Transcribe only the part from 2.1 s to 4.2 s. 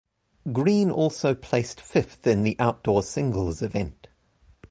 in the outdoor singles event.